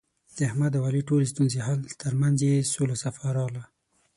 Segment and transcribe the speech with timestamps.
[0.35, 3.63] د احمد او علي ټولې ستونزې حل، ترمنځ یې سوله صفا راغله.